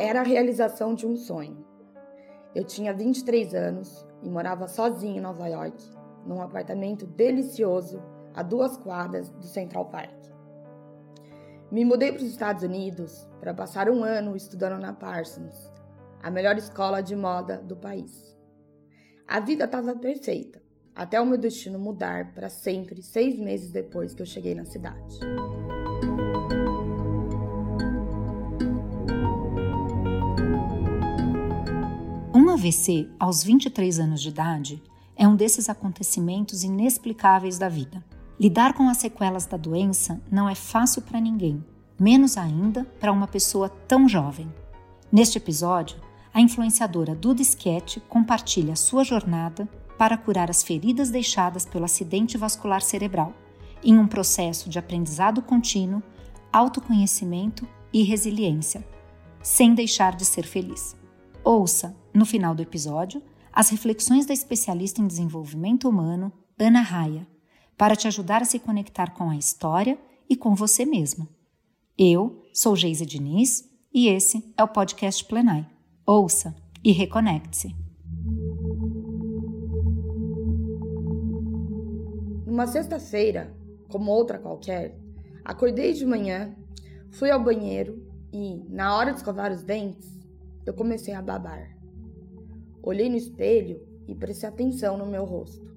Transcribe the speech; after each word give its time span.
Era 0.00 0.20
a 0.20 0.24
realização 0.24 0.94
de 0.94 1.06
um 1.06 1.16
sonho. 1.16 1.64
Eu 2.54 2.64
tinha 2.64 2.94
23 2.94 3.54
anos 3.54 4.06
e 4.22 4.28
morava 4.28 4.66
sozinha 4.66 5.18
em 5.18 5.20
Nova 5.20 5.46
York, 5.46 5.84
num 6.26 6.40
apartamento 6.40 7.06
delicioso 7.06 8.02
a 8.34 8.42
duas 8.42 8.76
quadras 8.76 9.28
do 9.30 9.46
Central 9.46 9.86
Park. 9.90 10.16
Me 11.70 11.84
mudei 11.84 12.10
para 12.12 12.22
os 12.22 12.28
Estados 12.28 12.62
Unidos 12.62 13.28
para 13.40 13.52
passar 13.52 13.90
um 13.90 14.02
ano 14.02 14.34
estudando 14.34 14.80
na 14.80 14.92
Parsons, 14.92 15.70
a 16.22 16.30
melhor 16.30 16.56
escola 16.56 17.02
de 17.02 17.14
moda 17.14 17.58
do 17.58 17.76
país. 17.76 18.36
A 19.26 19.40
vida 19.40 19.66
estava 19.66 19.94
perfeita, 19.94 20.62
até 20.98 21.20
o 21.20 21.24
meu 21.24 21.38
destino 21.38 21.78
mudar 21.78 22.32
para 22.34 22.50
sempre 22.50 23.00
seis 23.02 23.38
meses 23.38 23.70
depois 23.70 24.12
que 24.12 24.20
eu 24.20 24.26
cheguei 24.26 24.52
na 24.52 24.64
cidade. 24.64 25.20
Um 32.34 32.50
AVC 32.50 33.08
aos 33.16 33.44
23 33.44 34.00
anos 34.00 34.20
de 34.20 34.30
idade 34.30 34.82
é 35.16 35.28
um 35.28 35.36
desses 35.36 35.68
acontecimentos 35.68 36.64
inexplicáveis 36.64 37.58
da 37.58 37.68
vida. 37.68 38.04
Lidar 38.38 38.72
com 38.72 38.88
as 38.88 38.96
sequelas 38.96 39.46
da 39.46 39.56
doença 39.56 40.20
não 40.28 40.48
é 40.48 40.54
fácil 40.56 41.02
para 41.02 41.20
ninguém, 41.20 41.64
menos 41.98 42.36
ainda 42.36 42.84
para 42.98 43.12
uma 43.12 43.28
pessoa 43.28 43.68
tão 43.68 44.08
jovem. 44.08 44.52
Neste 45.12 45.38
episódio, 45.38 45.96
a 46.34 46.40
influenciadora 46.40 47.14
Duda 47.14 47.42
Sketch 47.42 47.98
compartilha 48.08 48.74
sua 48.74 49.04
jornada 49.04 49.68
para 49.98 50.16
curar 50.16 50.48
as 50.48 50.62
feridas 50.62 51.10
deixadas 51.10 51.66
pelo 51.66 51.84
acidente 51.84 52.38
vascular 52.38 52.80
cerebral, 52.80 53.34
em 53.82 53.98
um 53.98 54.06
processo 54.06 54.70
de 54.70 54.78
aprendizado 54.78 55.42
contínuo, 55.42 56.02
autoconhecimento 56.52 57.68
e 57.92 58.02
resiliência, 58.02 58.86
sem 59.42 59.74
deixar 59.74 60.16
de 60.16 60.24
ser 60.24 60.46
feliz. 60.46 60.96
Ouça, 61.44 61.94
no 62.14 62.24
final 62.24 62.54
do 62.54 62.62
episódio, 62.62 63.22
as 63.52 63.68
reflexões 63.68 64.24
da 64.24 64.32
especialista 64.32 65.00
em 65.00 65.06
desenvolvimento 65.06 65.88
humano, 65.88 66.32
Ana 66.58 66.80
Raia 66.80 67.26
para 67.78 67.94
te 67.94 68.08
ajudar 68.08 68.42
a 68.42 68.44
se 68.44 68.58
conectar 68.58 69.12
com 69.12 69.30
a 69.30 69.36
história 69.36 69.96
e 70.28 70.36
com 70.36 70.54
você 70.54 70.84
mesmo. 70.84 71.28
Eu 71.96 72.44
sou 72.52 72.74
Geise 72.74 73.06
Diniz 73.06 73.64
e 73.94 74.08
esse 74.08 74.52
é 74.56 74.64
o 74.64 74.68
podcast 74.68 75.24
Plenai. 75.24 75.64
Ouça 76.04 76.54
e 76.82 76.90
reconecte-se. 76.90 77.87
Numa 82.58 82.66
sexta-feira, 82.66 83.54
como 83.88 84.10
outra 84.10 84.36
qualquer, 84.36 84.98
acordei 85.44 85.92
de 85.92 86.04
manhã, 86.04 86.56
fui 87.08 87.30
ao 87.30 87.40
banheiro 87.40 88.04
e, 88.32 88.64
na 88.68 88.96
hora 88.96 89.12
de 89.12 89.18
escovar 89.18 89.52
os 89.52 89.62
dentes, 89.62 90.10
eu 90.66 90.74
comecei 90.74 91.14
a 91.14 91.22
babar. 91.22 91.78
Olhei 92.82 93.08
no 93.08 93.14
espelho 93.14 93.80
e 94.08 94.14
prestei 94.16 94.48
atenção 94.48 94.98
no 94.98 95.06
meu 95.06 95.24
rosto. 95.24 95.72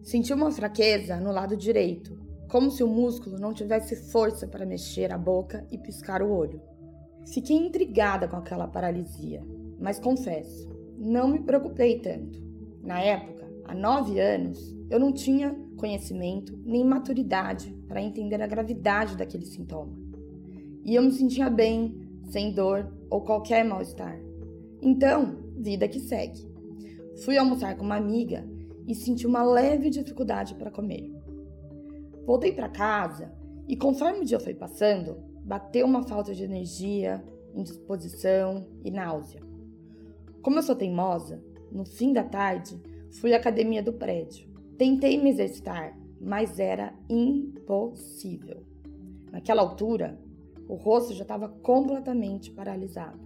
Senti 0.00 0.32
uma 0.32 0.52
fraqueza 0.52 1.16
no 1.16 1.32
lado 1.32 1.56
direito, 1.56 2.16
como 2.48 2.70
se 2.70 2.84
o 2.84 2.86
músculo 2.86 3.36
não 3.36 3.52
tivesse 3.52 3.96
força 3.96 4.46
para 4.46 4.64
mexer 4.64 5.12
a 5.12 5.18
boca 5.18 5.66
e 5.68 5.76
piscar 5.76 6.22
o 6.22 6.30
olho. 6.30 6.62
Fiquei 7.26 7.56
intrigada 7.56 8.28
com 8.28 8.36
aquela 8.36 8.68
paralisia, 8.68 9.44
mas 9.80 9.98
confesso, 9.98 10.70
não 10.96 11.26
me 11.26 11.40
preocupei 11.40 11.98
tanto. 11.98 12.40
Na 12.84 13.00
época, 13.00 13.37
há 13.68 13.74
nove 13.74 14.18
anos, 14.18 14.74
eu 14.90 14.98
não 14.98 15.12
tinha 15.12 15.54
conhecimento 15.76 16.58
nem 16.64 16.84
maturidade 16.84 17.72
para 17.86 18.02
entender 18.02 18.42
a 18.42 18.46
gravidade 18.46 19.16
daquele 19.16 19.44
sintoma. 19.44 19.96
E 20.84 20.94
eu 20.94 21.02
me 21.02 21.12
sentia 21.12 21.50
bem, 21.50 22.00
sem 22.30 22.52
dor 22.52 22.90
ou 23.10 23.20
qualquer 23.20 23.64
mal-estar. 23.64 24.18
Então, 24.80 25.36
vida 25.56 25.86
que 25.86 26.00
segue. 26.00 26.48
Fui 27.24 27.36
almoçar 27.36 27.76
com 27.76 27.84
uma 27.84 27.96
amiga 27.96 28.48
e 28.86 28.94
senti 28.94 29.26
uma 29.26 29.42
leve 29.42 29.90
dificuldade 29.90 30.54
para 30.54 30.70
comer. 30.70 31.12
Voltei 32.24 32.52
para 32.52 32.68
casa 32.68 33.32
e, 33.66 33.76
conforme 33.76 34.20
o 34.20 34.24
dia 34.24 34.40
foi 34.40 34.54
passando, 34.54 35.18
bateu 35.44 35.86
uma 35.86 36.02
falta 36.02 36.34
de 36.34 36.44
energia, 36.44 37.22
indisposição 37.54 38.66
e 38.82 38.90
náusea. 38.90 39.42
Como 40.40 40.56
eu 40.56 40.62
sou 40.62 40.76
teimosa, 40.76 41.42
no 41.70 41.84
fim 41.84 42.12
da 42.12 42.22
tarde 42.24 42.80
fui 43.10 43.34
à 43.34 43.36
academia 43.36 43.82
do 43.82 43.92
prédio. 43.92 44.48
Tentei 44.76 45.16
me 45.20 45.30
exercitar, 45.30 45.98
mas 46.20 46.58
era 46.58 46.94
impossível. 47.08 48.62
Naquela 49.30 49.62
altura, 49.62 50.18
o 50.68 50.74
rosto 50.74 51.14
já 51.14 51.22
estava 51.22 51.48
completamente 51.48 52.50
paralisado. 52.50 53.18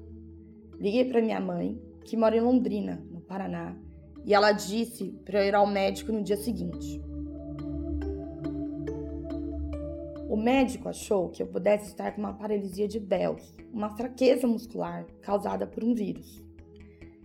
Liguei 0.78 1.04
para 1.04 1.20
minha 1.20 1.40
mãe, 1.40 1.80
que 2.04 2.16
mora 2.16 2.36
em 2.36 2.40
Londrina, 2.40 3.04
no 3.10 3.20
Paraná, 3.20 3.76
e 4.24 4.32
ela 4.34 4.52
disse 4.52 5.12
para 5.24 5.40
eu 5.40 5.48
ir 5.48 5.54
ao 5.54 5.66
médico 5.66 6.12
no 6.12 6.22
dia 6.22 6.36
seguinte. 6.36 7.02
O 10.28 10.36
médico 10.36 10.88
achou 10.88 11.28
que 11.28 11.42
eu 11.42 11.46
pudesse 11.46 11.88
estar 11.88 12.12
com 12.12 12.22
uma 12.22 12.32
paralisia 12.32 12.88
de 12.88 12.98
Bell's, 12.98 13.54
uma 13.72 13.94
fraqueza 13.96 14.46
muscular 14.46 15.04
causada 15.20 15.66
por 15.66 15.84
um 15.84 15.94
vírus. 15.94 16.42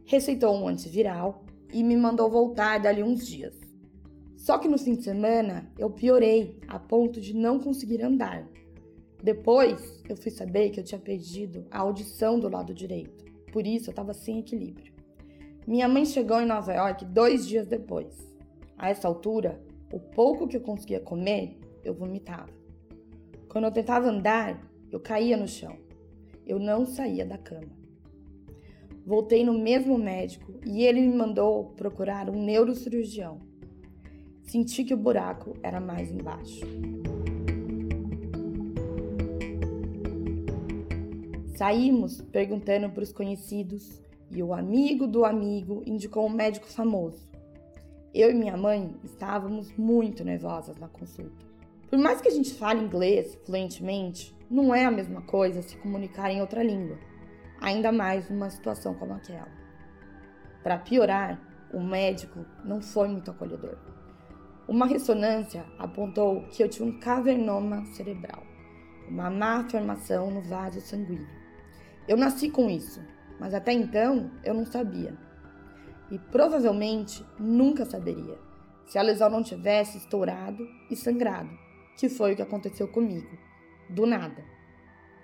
Receitou 0.06 0.54
um 0.56 0.68
antiviral 0.68 1.46
e 1.74 1.84
me 1.84 1.96
mandou 1.96 2.30
voltar 2.30 2.80
dali 2.80 3.04
uns 3.04 3.28
dias. 3.28 3.56
Só 4.36 4.58
que 4.58 4.68
no 4.68 4.78
fim 4.78 4.96
de 4.96 5.04
semana 5.04 5.72
eu 5.78 5.90
piorei 5.90 6.58
a 6.68 6.80
ponto 6.80 7.20
de 7.20 7.36
não 7.36 7.60
conseguir 7.60 8.02
andar. 8.02 8.48
Depois 9.22 10.02
eu 10.08 10.16
fui 10.16 10.32
saber 10.32 10.70
que 10.70 10.80
eu 10.80 10.84
tinha 10.84 11.00
perdido 11.00 11.66
a 11.72 11.80
audição 11.80 12.40
do 12.40 12.48
lado 12.48 12.74
direito, 12.74 13.26
por 13.52 13.66
isso 13.66 13.90
eu 13.90 13.92
estava 13.92 14.14
sem 14.14 14.40
equilíbrio. 14.40 14.94
Minha 15.66 15.88
mãe 15.88 16.06
chegou 16.06 16.40
em 16.40 16.46
Nova 16.46 16.74
York 16.74 17.04
dois 17.04 17.46
dias 17.46 17.68
depois. 17.68 18.16
A 18.78 18.90
essa 18.90 19.08
altura, 19.08 19.62
o 19.92 20.00
pouco 20.00 20.48
que 20.48 20.56
eu 20.56 20.62
conseguia 20.62 21.00
comer, 21.00 21.60
eu 21.84 21.94
vomitava. 21.94 22.50
Quando 23.50 23.66
eu 23.66 23.72
tentava 23.72 24.08
andar, 24.08 24.62
eu 24.92 25.00
caía 25.00 25.36
no 25.36 25.48
chão. 25.48 25.76
Eu 26.46 26.60
não 26.60 26.86
saía 26.86 27.26
da 27.26 27.38
cama. 27.38 27.76
Voltei 29.08 29.42
no 29.42 29.54
mesmo 29.54 29.98
médico 29.98 30.52
e 30.66 30.84
ele 30.84 31.00
me 31.00 31.16
mandou 31.16 31.72
procurar 31.78 32.30
um 32.30 32.44
neurocirurgião. 32.44 33.40
Senti 34.44 34.84
que 34.84 34.94
o 34.94 34.98
buraco 34.98 35.54
era 35.64 35.80
mais 35.80 36.12
embaixo. 36.12 36.60
Saímos 41.56 42.20
perguntando 42.22 42.90
para 42.90 43.02
os 43.02 43.14
conhecidos 43.14 44.04
e 44.30 44.44
o 44.44 44.54
amigo 44.54 45.08
do 45.08 45.24
amigo 45.24 45.82
indicou 45.86 46.26
um 46.26 46.30
médico 46.30 46.68
famoso. 46.68 47.30
Eu 48.14 48.30
e 48.30 48.34
minha 48.34 48.58
mãe 48.58 48.94
estávamos 49.06 49.72
muito 49.78 50.26
nervosas 50.26 50.76
na 50.76 50.90
consulta. 50.90 51.46
Por 51.90 51.98
mais 51.98 52.20
que 52.20 52.28
a 52.28 52.32
gente 52.32 52.54
fale 52.54 52.84
inglês 52.84 53.40
fluentemente, 53.46 54.36
não 54.52 54.76
é 54.76 54.84
a 54.84 54.92
mesma 54.92 55.22
coisa 55.22 55.62
se 55.62 55.78
comunicar 55.78 56.30
em 56.30 56.42
outra 56.42 56.62
língua, 56.62 56.98
ainda 57.68 57.92
mais 57.92 58.30
numa 58.30 58.50
situação 58.50 58.94
como 58.94 59.14
aquela. 59.14 59.48
Para 60.64 60.78
piorar, 60.78 61.40
o 61.74 61.82
médico 61.82 62.46
não 62.64 62.82
foi 62.82 63.10
muito 63.10 63.30
acolhedor. 63.30 63.78
Uma 64.68 64.86
ressonância 64.86 65.66
apontou 65.78 66.44
que 66.48 66.64
eu 66.64 66.70
tinha 66.70 66.88
um 66.88 67.00
cavernoma 67.00 67.86
cerebral, 67.88 68.44
uma 69.10 69.30
má 69.30 69.68
formação 69.70 70.32
no 70.32 70.42
vaso 70.42 70.82
sanguíneo. 70.82 71.28
Eu 72.08 72.18
nasci 72.18 72.50
com 72.50 72.70
isso, 72.70 73.02
mas 73.40 73.54
até 73.54 73.74
então 73.74 74.32
eu 74.44 74.54
não 74.54 74.66
sabia. 74.66 75.14
E 76.10 76.18
provavelmente 76.18 77.26
nunca 77.38 77.86
saberia 77.86 78.38
se 78.86 78.98
a 78.98 79.02
lesão 79.02 79.30
não 79.30 79.44
tivesse 79.44 79.98
estourado 79.98 80.66
e 80.90 80.96
sangrado, 80.96 81.50
que 81.98 82.08
foi 82.08 82.32
o 82.32 82.36
que 82.36 82.42
aconteceu 82.42 82.88
comigo, 82.88 83.38
do 83.90 84.06
nada. 84.06 84.42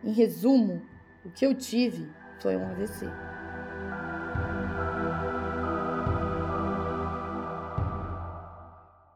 Em 0.04 0.12
resumo, 0.12 0.82
o 1.26 1.32
que 1.32 1.46
eu 1.46 1.56
tive 1.56 2.12
foi 2.44 2.58
um 2.58 2.68
AVC. 2.68 3.06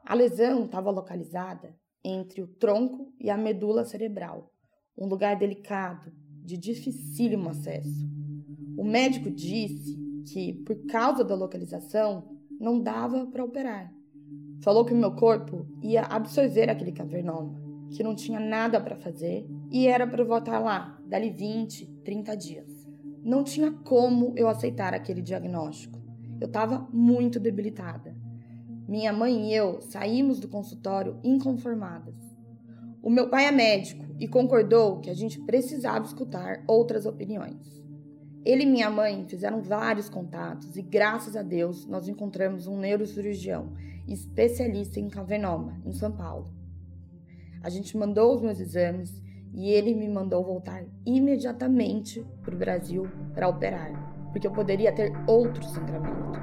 A 0.05 0.15
lesão 0.15 0.63
estava 0.63 0.89
localizada 0.89 1.75
entre 2.01 2.41
o 2.41 2.47
tronco 2.47 3.13
e 3.19 3.29
a 3.29 3.35
medula 3.35 3.83
cerebral, 3.83 4.49
um 4.97 5.07
lugar 5.07 5.35
delicado, 5.35 6.09
de 6.41 6.57
dificílimo 6.57 7.49
acesso. 7.49 8.07
O 8.77 8.85
médico 8.85 9.29
disse 9.29 9.97
que, 10.31 10.53
por 10.65 10.85
causa 10.85 11.25
da 11.25 11.35
localização, 11.35 12.29
não 12.57 12.81
dava 12.81 13.25
para 13.27 13.43
operar. 13.43 13.93
Falou 14.63 14.85
que 14.85 14.93
o 14.93 14.97
meu 14.97 15.13
corpo 15.13 15.67
ia 15.83 16.03
absorver 16.03 16.69
aquele 16.69 16.93
cavernoma, 16.93 17.59
que 17.91 18.01
não 18.01 18.15
tinha 18.15 18.39
nada 18.39 18.79
para 18.79 18.95
fazer 18.95 19.45
e 19.69 19.87
era 19.87 20.07
para 20.07 20.23
voltar 20.23 20.59
lá, 20.59 20.97
dali 21.05 21.29
20, 21.29 21.85
30 22.05 22.37
dias. 22.37 22.76
Não 23.27 23.43
tinha 23.43 23.73
como 23.73 24.31
eu 24.37 24.47
aceitar 24.47 24.93
aquele 24.93 25.21
diagnóstico. 25.21 26.01
Eu 26.39 26.47
estava 26.47 26.87
muito 26.93 27.41
debilitada. 27.41 28.15
minha 28.87 29.11
mãe 29.11 29.49
e 29.49 29.53
eu 29.53 29.81
saímos 29.81 30.39
do 30.39 30.47
consultório 30.47 31.19
inconformadas. 31.21 32.15
O 33.03 33.09
meu 33.09 33.29
pai 33.29 33.45
é 33.45 33.51
médico 33.51 34.05
e 34.17 34.29
concordou 34.29 35.01
que 35.01 35.09
a 35.09 35.13
gente 35.13 35.41
precisava 35.41 36.05
escutar 36.05 36.63
outras 36.65 37.05
opiniões. 37.05 37.83
Ele 38.45 38.63
e 38.63 38.65
minha 38.65 38.89
mãe 38.89 39.25
fizeram 39.27 39.61
vários 39.61 40.07
contatos 40.07 40.77
e, 40.77 40.81
graças 40.81 41.35
a 41.35 41.41
Deus, 41.41 41.85
nós 41.85 42.07
encontramos 42.07 42.65
um 42.65 42.79
neurocirurgião 42.79 43.73
especialista 44.07 45.01
em 45.01 45.09
cavernoma, 45.09 45.81
em 45.85 45.91
São 45.91 46.13
Paulo. 46.13 46.49
A 47.61 47.69
gente 47.69 47.97
mandou 47.97 48.33
os 48.33 48.41
meus 48.41 48.61
exames 48.61 49.21
e 49.57 49.71
ele 49.71 49.95
me 49.95 50.07
mandou 50.07 50.43
voltar 50.43 50.85
imediatamente 51.03 52.23
para 52.43 52.53
o 52.53 52.57
Brasil 52.59 53.07
para 53.33 53.47
operar, 53.47 53.91
porque 54.31 54.45
eu 54.45 54.51
poderia 54.51 54.93
ter 54.93 55.11
outro 55.25 55.63
sangramento. 55.63 56.39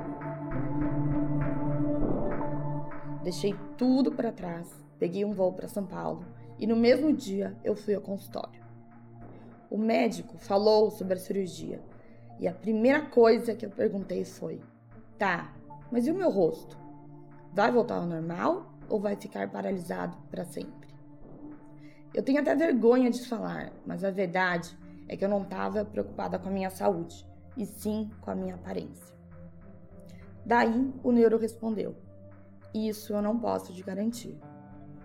Deixei 3.22 3.54
tudo 3.78 4.10
para 4.10 4.32
trás, 4.32 4.68
peguei 4.98 5.24
um 5.24 5.32
voo 5.32 5.52
para 5.52 5.68
São 5.68 5.86
Paulo 5.86 6.24
e 6.58 6.66
no 6.66 6.74
mesmo 6.74 7.12
dia 7.12 7.56
eu 7.62 7.76
fui 7.76 7.94
ao 7.94 8.02
consultório. 8.02 8.60
O 9.70 9.78
médico 9.78 10.36
falou 10.36 10.90
sobre 10.90 11.14
a 11.14 11.18
cirurgia 11.18 11.80
e 12.40 12.48
a 12.48 12.52
primeira 12.52 13.02
coisa 13.02 13.54
que 13.54 13.64
eu 13.64 13.70
perguntei 13.70 14.24
foi: 14.24 14.60
tá, 15.16 15.54
mas 15.88 16.04
e 16.08 16.10
o 16.10 16.16
meu 16.16 16.30
rosto? 16.30 16.76
Vai 17.52 17.70
voltar 17.70 17.98
ao 17.98 18.06
normal 18.06 18.74
ou 18.88 18.98
vai 18.98 19.14
ficar 19.14 19.48
paralisado 19.52 20.16
para 20.32 20.44
sempre? 20.44 20.83
Eu 22.14 22.22
tenho 22.22 22.40
até 22.40 22.54
vergonha 22.54 23.10
de 23.10 23.26
falar, 23.26 23.72
mas 23.84 24.04
a 24.04 24.10
verdade 24.10 24.78
é 25.08 25.16
que 25.16 25.24
eu 25.24 25.28
não 25.28 25.42
estava 25.42 25.84
preocupada 25.84 26.38
com 26.38 26.48
a 26.48 26.52
minha 26.52 26.70
saúde, 26.70 27.26
e 27.56 27.66
sim 27.66 28.08
com 28.20 28.30
a 28.30 28.36
minha 28.36 28.54
aparência. 28.54 29.12
Daí 30.46 30.94
o 31.02 31.10
neuro 31.10 31.36
respondeu: 31.36 31.96
Isso 32.72 33.12
eu 33.12 33.20
não 33.20 33.36
posso 33.36 33.74
te 33.74 33.82
garantir. 33.82 34.38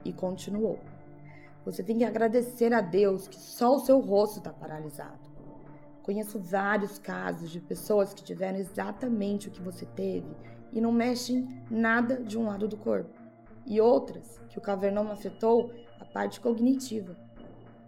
E 0.05 0.13
continuou: 0.13 0.79
Você 1.65 1.81
tem 1.81 1.97
que 1.97 2.03
agradecer 2.03 2.71
a 2.73 2.81
Deus 2.81 3.27
que 3.27 3.39
só 3.39 3.75
o 3.75 3.79
seu 3.79 3.99
rosto 3.99 4.37
está 4.37 4.53
paralisado. 4.53 5.29
Conheço 6.03 6.37
vários 6.39 6.99
casos 6.99 7.49
de 7.49 7.59
pessoas 7.59 8.13
que 8.13 8.23
tiveram 8.23 8.59
exatamente 8.59 9.47
o 9.47 9.51
que 9.51 9.61
você 9.61 9.85
teve 9.87 10.29
e 10.71 10.79
não 10.79 10.91
mexem 10.91 11.47
nada 11.71 12.17
de 12.21 12.37
um 12.37 12.45
lado 12.45 12.67
do 12.67 12.77
corpo, 12.77 13.17
e 13.65 13.81
outras 13.81 14.39
que 14.49 14.59
o 14.59 14.61
cavernoma 14.61 15.13
afetou 15.13 15.71
a 15.99 16.05
parte 16.05 16.39
cognitiva. 16.39 17.15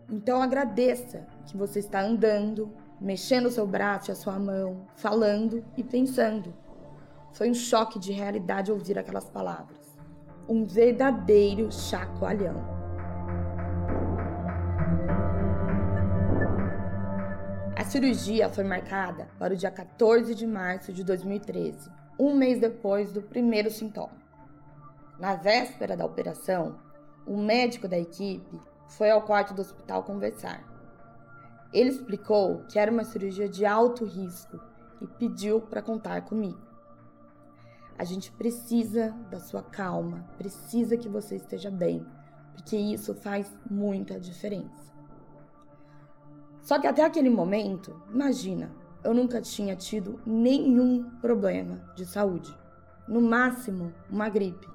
Então 0.09 0.41
agradeça 0.41 1.25
que 1.45 1.55
você 1.55 1.79
está 1.79 2.01
andando, 2.01 2.71
mexendo 2.99 3.45
o 3.45 3.51
seu 3.51 3.65
braço 3.65 4.11
e 4.11 4.13
a 4.13 4.15
sua 4.15 4.37
mão, 4.37 4.85
falando 4.95 5.63
e 5.77 5.83
pensando. 5.83 6.53
Foi 7.31 7.49
um 7.49 7.53
choque 7.53 7.97
de 7.97 8.11
realidade 8.11 8.71
ouvir 8.71 8.99
aquelas 8.99 9.29
palavras. 9.29 9.79
Um 10.49 10.65
verdadeiro 10.65 11.71
chacoalhão. 11.71 12.81
A 17.75 17.85
cirurgia 17.85 18.49
foi 18.49 18.63
marcada 18.63 19.27
para 19.39 19.53
o 19.53 19.57
dia 19.57 19.71
14 19.71 20.35
de 20.35 20.45
março 20.45 20.91
de 20.91 21.03
2013, 21.03 21.89
um 22.19 22.35
mês 22.35 22.59
depois 22.59 23.11
do 23.11 23.21
primeiro 23.21 23.71
sintoma. 23.71 24.21
Na 25.17 25.35
véspera 25.35 25.95
da 25.95 26.05
operação, 26.05 26.77
o 27.25 27.37
médico 27.37 27.87
da 27.87 27.97
equipe 27.97 28.59
foi 28.87 29.09
ao 29.09 29.21
quarto 29.21 29.53
do 29.53 29.61
hospital 29.61 30.03
conversar. 30.03 30.63
Ele 31.73 31.89
explicou 31.89 32.63
que 32.67 32.77
era 32.77 32.91
uma 32.91 33.03
cirurgia 33.03 33.47
de 33.47 33.65
alto 33.65 34.03
risco 34.05 34.59
e 34.99 35.07
pediu 35.07 35.61
para 35.61 35.81
contar 35.81 36.21
comigo. 36.21 36.59
A 37.97 38.03
gente 38.03 38.31
precisa 38.31 39.11
da 39.29 39.39
sua 39.39 39.61
calma, 39.61 40.27
precisa 40.37 40.97
que 40.97 41.07
você 41.07 41.35
esteja 41.35 41.69
bem, 41.69 42.05
porque 42.53 42.75
isso 42.75 43.13
faz 43.13 43.55
muita 43.69 44.19
diferença. 44.19 44.91
Só 46.61 46.79
que 46.79 46.87
até 46.87 47.03
aquele 47.03 47.29
momento, 47.29 48.01
imagina, 48.11 48.71
eu 49.03 49.13
nunca 49.13 49.41
tinha 49.41 49.75
tido 49.75 50.19
nenhum 50.25 51.09
problema 51.19 51.81
de 51.95 52.05
saúde. 52.05 52.55
No 53.07 53.21
máximo, 53.21 53.93
uma 54.09 54.29
gripe. 54.29 54.67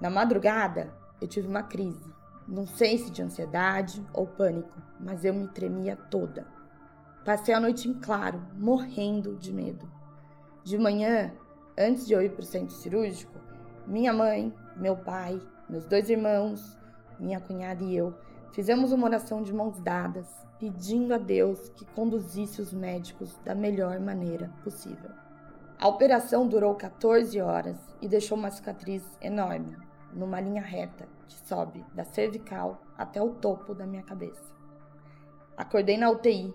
Na 0.00 0.10
madrugada, 0.10 0.92
eu 1.20 1.28
tive 1.28 1.46
uma 1.46 1.62
crise. 1.62 2.12
Não 2.46 2.66
sei 2.66 2.98
se 2.98 3.10
de 3.10 3.22
ansiedade 3.22 4.04
ou 4.12 4.26
pânico, 4.26 4.80
mas 4.98 5.24
eu 5.24 5.32
me 5.32 5.46
tremia 5.48 5.96
toda. 5.96 6.46
Passei 7.24 7.54
a 7.54 7.60
noite 7.60 7.88
em 7.88 7.94
claro, 7.94 8.42
morrendo 8.54 9.36
de 9.36 9.52
medo. 9.52 9.90
De 10.64 10.76
manhã, 10.78 11.32
antes 11.78 12.06
de 12.06 12.12
eu 12.12 12.22
ir 12.22 12.32
para 12.32 12.42
o 12.42 12.46
centro 12.46 12.74
cirúrgico, 12.74 13.38
minha 13.86 14.12
mãe, 14.12 14.54
meu 14.76 14.96
pai, 14.96 15.40
meus 15.68 15.84
dois 15.84 16.10
irmãos, 16.10 16.78
minha 17.18 17.40
cunhada 17.40 17.84
e 17.84 17.96
eu 17.96 18.14
fizemos 18.52 18.92
uma 18.92 19.06
oração 19.06 19.42
de 19.42 19.52
mãos 19.52 19.78
dadas 19.80 20.26
pedindo 20.58 21.14
a 21.14 21.18
Deus 21.18 21.70
que 21.70 21.84
conduzisse 21.86 22.60
os 22.60 22.72
médicos 22.72 23.38
da 23.44 23.54
melhor 23.54 23.98
maneira 24.00 24.50
possível. 24.62 25.10
A 25.78 25.88
operação 25.88 26.46
durou 26.46 26.74
14 26.74 27.40
horas 27.40 27.78
e 28.02 28.08
deixou 28.08 28.36
uma 28.36 28.50
cicatriz 28.50 29.02
enorme, 29.22 29.74
numa 30.12 30.40
linha 30.40 30.62
reta 30.62 31.08
que 31.28 31.34
sobe 31.46 31.84
da 31.94 32.04
cervical 32.04 32.82
até 32.96 33.20
o 33.22 33.34
topo 33.34 33.74
da 33.74 33.86
minha 33.86 34.02
cabeça. 34.02 34.52
Acordei 35.56 35.96
na 35.96 36.10
UTI, 36.10 36.54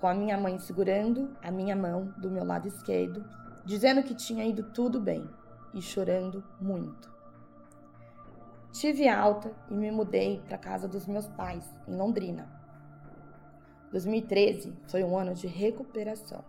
com 0.00 0.06
a 0.06 0.14
minha 0.14 0.38
mãe 0.38 0.58
segurando 0.58 1.36
a 1.42 1.50
minha 1.50 1.74
mão 1.74 2.12
do 2.18 2.30
meu 2.30 2.44
lado 2.44 2.68
esquerdo, 2.68 3.24
dizendo 3.64 4.02
que 4.02 4.14
tinha 4.14 4.44
ido 4.44 4.62
tudo 4.70 5.00
bem 5.00 5.28
e 5.72 5.80
chorando 5.80 6.44
muito. 6.60 7.12
Tive 8.72 9.08
alta 9.08 9.52
e 9.70 9.74
me 9.74 9.90
mudei 9.90 10.42
para 10.46 10.58
casa 10.58 10.88
dos 10.88 11.06
meus 11.06 11.28
pais, 11.28 11.64
em 11.86 11.96
Londrina, 11.96 12.64
2013 13.94 14.74
foi 14.88 15.04
um 15.04 15.16
ano 15.16 15.34
de 15.34 15.46
recuperação. 15.46 16.44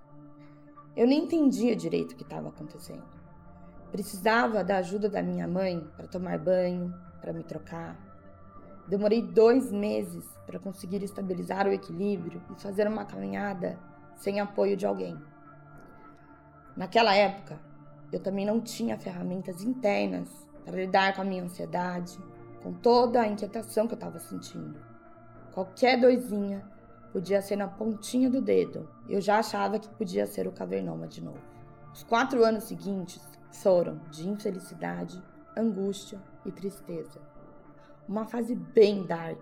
Eu 0.96 1.06
nem 1.06 1.26
entendia 1.26 1.76
direito 1.76 2.14
o 2.14 2.16
que 2.16 2.24
estava 2.24 2.50
acontecendo. 2.50 3.04
Precisava 3.92 4.64
da 4.64 4.78
ajuda 4.78 5.10
da 5.10 5.22
minha 5.22 5.48
mãe 5.48 5.86
para 5.96 6.08
tomar 6.08 6.38
banho, 6.38 6.94
para 7.22 7.34
me 7.34 7.44
trocar. 7.44 7.98
Demorei 8.88 9.22
dois 9.22 9.72
meses 9.72 10.26
para 10.46 10.60
conseguir 10.60 11.02
estabilizar 11.04 11.68
o 11.68 11.74
equilíbrio 11.74 12.42
e 12.52 12.62
fazer 12.62 12.88
uma 12.88 13.06
caminhada 13.06 13.80
sem 14.16 14.40
apoio 14.40 14.78
de 14.78 14.86
alguém. 14.86 15.18
Naquela 16.76 17.16
época, 17.16 17.60
eu 18.12 18.20
também 18.20 18.46
não 18.46 18.62
tinha 18.62 18.98
ferramentas 18.98 19.64
internas 19.64 20.30
para 20.64 20.76
lidar 20.76 21.16
com 21.16 21.22
a 21.22 21.26
minha 21.26 21.44
ansiedade, 21.44 22.18
com 22.62 22.74
toda 22.74 23.22
a 23.22 23.28
inquietação 23.28 23.88
que 23.88 23.94
eu 23.94 23.98
estava 23.98 24.20
sentindo. 24.20 24.80
Qualquer 25.54 26.00
doisinha 26.00 26.64
podia 27.12 27.42
ser 27.42 27.56
na 27.56 27.68
pontinha 27.68 28.30
do 28.30 28.42
dedo. 28.42 28.90
Eu 29.08 29.22
já 29.22 29.40
achava 29.40 29.80
que 29.80 29.88
podia 29.88 30.28
ser 30.28 30.48
o 30.48 30.52
cavernoma 30.52 31.08
de 31.08 31.24
novo. 31.24 31.40
Os 31.96 32.04
quatro 32.04 32.44
anos 32.44 32.66
seguintes 32.66 33.22
foram 33.50 34.02
de 34.12 34.28
infelicidade, 34.28 35.24
angústia 35.56 36.22
e 36.46 36.52
tristeza. 36.52 37.22
Uma 38.06 38.26
fase 38.26 38.54
bem 38.54 39.06
dark, 39.06 39.40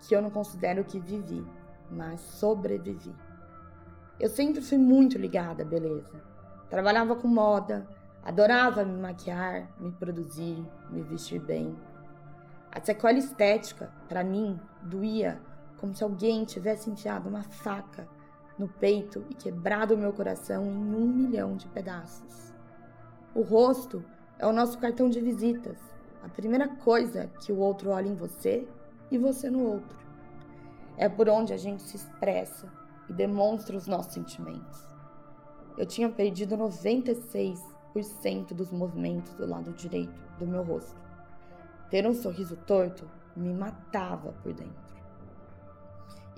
que 0.00 0.12
eu 0.12 0.20
não 0.20 0.28
considero 0.28 0.82
que 0.82 0.98
vivi, 0.98 1.46
mas 1.88 2.20
sobrevivi. 2.20 3.14
Eu 4.18 4.28
sempre 4.28 4.60
fui 4.60 4.76
muito 4.76 5.16
ligada 5.16 5.62
à 5.62 5.64
beleza. 5.64 6.20
Trabalhava 6.68 7.14
com 7.14 7.28
moda, 7.28 7.86
adorava 8.24 8.84
me 8.84 9.00
maquiar, 9.00 9.70
me 9.78 9.92
produzir, 9.92 10.60
me 10.90 11.02
vestir 11.02 11.40
bem. 11.40 11.78
A 12.72 12.84
sequela 12.84 13.18
estética, 13.18 13.88
para 14.08 14.24
mim, 14.24 14.58
doía 14.82 15.40
como 15.76 15.94
se 15.94 16.02
alguém 16.02 16.44
tivesse 16.44 16.90
enfiado 16.90 17.28
uma 17.28 17.44
faca 17.44 18.08
no 18.58 18.68
peito 18.68 19.24
e 19.30 19.34
quebrado 19.34 19.94
o 19.94 19.98
meu 19.98 20.12
coração 20.12 20.64
em 20.64 20.94
um 20.94 21.06
milhão 21.06 21.56
de 21.56 21.68
pedaços. 21.68 22.52
O 23.34 23.42
rosto 23.42 24.04
é 24.38 24.46
o 24.46 24.52
nosso 24.52 24.78
cartão 24.78 25.08
de 25.08 25.20
visitas, 25.20 25.78
a 26.22 26.28
primeira 26.28 26.68
coisa 26.68 27.30
que 27.40 27.52
o 27.52 27.58
outro 27.58 27.90
olha 27.90 28.08
em 28.08 28.14
você 28.14 28.66
e 29.10 29.16
você 29.16 29.48
no 29.48 29.62
outro. 29.62 29.96
É 30.96 31.08
por 31.08 31.28
onde 31.28 31.52
a 31.52 31.56
gente 31.56 31.82
se 31.82 31.96
expressa 31.96 32.70
e 33.08 33.12
demonstra 33.12 33.76
os 33.76 33.86
nossos 33.86 34.12
sentimentos. 34.12 34.86
Eu 35.76 35.86
tinha 35.86 36.08
perdido 36.08 36.56
96% 36.56 37.58
dos 38.52 38.72
movimentos 38.72 39.32
do 39.34 39.46
lado 39.46 39.72
direito 39.72 40.20
do 40.38 40.46
meu 40.46 40.64
rosto. 40.64 41.00
Ter 41.88 42.06
um 42.06 42.12
sorriso 42.12 42.56
torto 42.56 43.08
me 43.36 43.54
matava 43.54 44.32
por 44.42 44.52
dentro. 44.52 44.98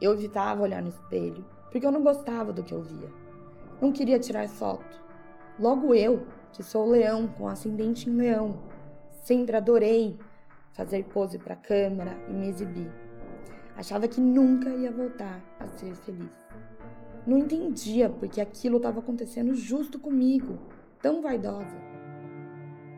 Eu 0.00 0.12
evitava 0.12 0.62
olhar 0.62 0.82
no 0.82 0.88
espelho, 0.88 1.44
porque 1.70 1.86
eu 1.86 1.92
não 1.92 2.02
gostava 2.02 2.52
do 2.52 2.62
que 2.62 2.74
eu 2.74 2.82
via. 2.82 3.08
Não 3.80 3.92
queria 3.92 4.18
tirar 4.18 4.48
foto. 4.48 5.00
Logo 5.58 5.94
eu, 5.94 6.26
que 6.52 6.62
sou 6.62 6.88
leão 6.88 7.26
com 7.26 7.48
ascendente 7.48 8.08
em 8.08 8.14
leão, 8.14 8.58
sempre 9.22 9.56
adorei 9.56 10.18
fazer 10.72 11.04
pose 11.04 11.38
para 11.38 11.56
câmera 11.56 12.16
e 12.28 12.32
me 12.32 12.48
exibir. 12.48 12.90
Achava 13.76 14.08
que 14.08 14.20
nunca 14.20 14.68
ia 14.70 14.90
voltar 14.90 15.40
a 15.58 15.66
ser 15.68 15.94
feliz. 15.94 16.30
Não 17.26 17.38
entendia 17.38 18.08
porque 18.08 18.40
aquilo 18.40 18.78
estava 18.78 19.00
acontecendo 19.00 19.54
justo 19.54 19.98
comigo, 19.98 20.58
tão 21.00 21.22
vaidosa. 21.22 21.76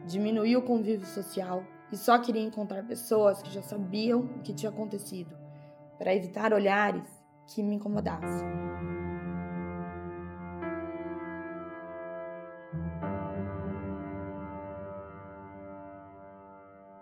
diminuí 0.07 0.57
o 0.57 0.63
convívio 0.63 1.07
social 1.07 1.63
e 1.93 1.97
só 1.97 2.19
queria 2.19 2.43
encontrar 2.43 2.85
pessoas 2.85 3.43
que 3.43 3.53
já 3.53 3.63
sabiam 3.63 4.21
o 4.21 4.41
que 4.41 4.53
tinha 4.53 4.71
acontecido, 4.71 5.37
para 5.99 6.15
evitar 6.15 6.53
olhares 6.53 7.22
que 7.47 7.63
me 7.63 7.77
incomodassem. 7.77 8.49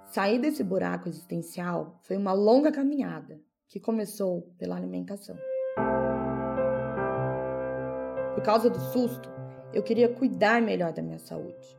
Sair 0.04 0.40
desse 0.40 0.64
buraco 0.64 1.08
existencial 1.08 2.00
foi 2.02 2.16
uma 2.16 2.32
longa 2.32 2.72
caminhada 2.72 3.40
que 3.68 3.78
começou 3.78 4.42
pela 4.58 4.76
alimentação. 4.76 5.36
Por 8.34 8.42
causa 8.42 8.68
do 8.68 8.80
susto, 8.80 9.30
eu 9.72 9.84
queria 9.84 10.08
cuidar 10.08 10.60
melhor 10.60 10.92
da 10.92 11.00
minha 11.00 11.18
saúde. 11.18 11.78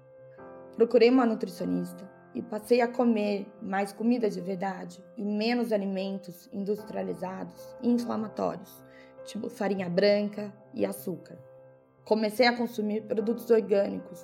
Procurei 0.77 1.09
uma 1.09 1.25
nutricionista 1.25 2.09
e 2.33 2.41
passei 2.41 2.81
a 2.81 2.87
comer 2.87 3.45
mais 3.61 3.91
comida 3.91 4.29
de 4.29 4.39
verdade 4.39 5.03
e 5.17 5.23
menos 5.23 5.71
alimentos 5.71 6.49
industrializados 6.51 7.75
e 7.81 7.89
inflamatórios, 7.89 8.83
tipo 9.25 9.49
farinha 9.49 9.89
branca 9.89 10.53
e 10.73 10.85
açúcar. 10.85 11.37
Comecei 12.05 12.47
a 12.47 12.55
consumir 12.55 13.01
produtos 13.03 13.49
orgânicos 13.49 14.23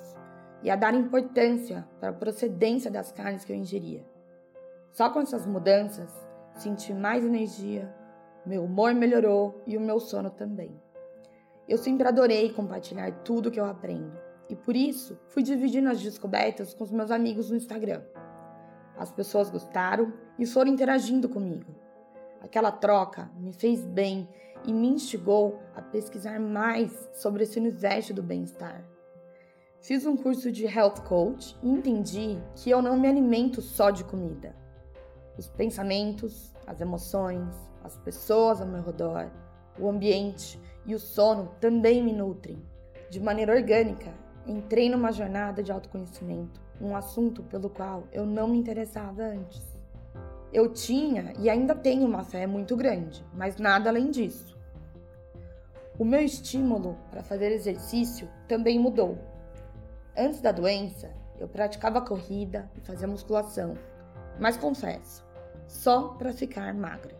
e 0.62 0.70
a 0.70 0.76
dar 0.76 0.94
importância 0.94 1.86
para 2.00 2.10
a 2.10 2.14
procedência 2.14 2.90
das 2.90 3.12
carnes 3.12 3.44
que 3.44 3.52
eu 3.52 3.56
ingeria. 3.56 4.04
Só 4.92 5.10
com 5.10 5.20
essas 5.20 5.46
mudanças, 5.46 6.12
senti 6.54 6.92
mais 6.92 7.24
energia, 7.24 7.94
meu 8.44 8.64
humor 8.64 8.94
melhorou 8.94 9.62
e 9.66 9.76
o 9.76 9.80
meu 9.80 10.00
sono 10.00 10.30
também. 10.30 10.74
Eu 11.68 11.76
sempre 11.76 12.08
adorei 12.08 12.50
compartilhar 12.52 13.10
tudo 13.22 13.50
que 13.50 13.60
eu 13.60 13.66
aprendo 13.66 14.27
e 14.48 14.56
por 14.56 14.74
isso 14.74 15.18
fui 15.28 15.42
dividindo 15.42 15.88
as 15.88 16.00
descobertas 16.00 16.72
com 16.72 16.84
os 16.84 16.90
meus 16.90 17.10
amigos 17.10 17.50
no 17.50 17.56
Instagram. 17.56 18.02
As 18.96 19.12
pessoas 19.12 19.50
gostaram 19.50 20.12
e 20.38 20.46
foram 20.46 20.72
interagindo 20.72 21.28
comigo. 21.28 21.74
Aquela 22.40 22.72
troca 22.72 23.30
me 23.36 23.52
fez 23.52 23.84
bem 23.84 24.28
e 24.64 24.72
me 24.72 24.88
instigou 24.88 25.60
a 25.74 25.82
pesquisar 25.82 26.40
mais 26.40 27.08
sobre 27.12 27.44
esse 27.44 27.58
universo 27.58 28.12
do 28.14 28.22
bem-estar. 28.22 28.84
Fiz 29.80 30.04
um 30.04 30.16
curso 30.16 30.50
de 30.50 30.64
Health 30.64 31.02
Coach 31.06 31.56
e 31.62 31.70
entendi 31.70 32.38
que 32.56 32.70
eu 32.70 32.82
não 32.82 32.98
me 32.98 33.08
alimento 33.08 33.62
só 33.62 33.90
de 33.90 34.02
comida. 34.02 34.54
Os 35.36 35.48
pensamentos, 35.48 36.52
as 36.66 36.80
emoções, 36.80 37.54
as 37.84 37.96
pessoas 37.98 38.60
ao 38.60 38.66
meu 38.66 38.82
redor, 38.82 39.30
o 39.78 39.88
ambiente 39.88 40.60
e 40.84 40.94
o 40.94 40.98
sono 40.98 41.52
também 41.60 42.02
me 42.02 42.12
nutrem. 42.12 42.60
De 43.08 43.20
maneira 43.20 43.54
orgânica, 43.54 44.12
entrei 44.48 44.88
numa 44.88 45.12
jornada 45.12 45.62
de 45.62 45.70
autoconhecimento, 45.70 46.60
um 46.80 46.96
assunto 46.96 47.42
pelo 47.42 47.68
qual 47.68 48.04
eu 48.10 48.24
não 48.24 48.48
me 48.48 48.58
interessava 48.58 49.22
antes. 49.22 49.62
Eu 50.52 50.72
tinha 50.72 51.34
e 51.38 51.50
ainda 51.50 51.74
tenho 51.74 52.06
uma 52.06 52.24
fé 52.24 52.46
muito 52.46 52.74
grande, 52.74 53.24
mas 53.34 53.58
nada 53.58 53.90
além 53.90 54.10
disso. 54.10 54.56
O 55.98 56.04
meu 56.04 56.20
estímulo 56.20 56.96
para 57.10 57.22
fazer 57.22 57.52
exercício 57.52 58.28
também 58.46 58.78
mudou. 58.78 59.18
Antes 60.16 60.40
da 60.40 60.50
doença, 60.50 61.10
eu 61.38 61.46
praticava 61.46 62.00
corrida 62.00 62.70
e 62.76 62.80
fazia 62.80 63.06
musculação, 63.06 63.74
mas 64.40 64.56
confesso, 64.56 65.24
só 65.66 66.08
para 66.08 66.32
ficar 66.32 66.72
magra. 66.72 67.14